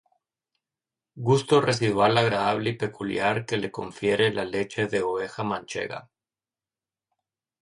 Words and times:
Gusto 1.17 1.61
residual 1.61 2.17
agradable 2.17 2.71
y 2.71 2.75
peculiar 2.75 3.45
que 3.45 3.57
le 3.57 3.69
confiere 3.69 4.33
la 4.33 4.45
leche 4.45 4.87
de 4.87 5.03
oveja 5.03 5.43
manchega. 5.43 6.09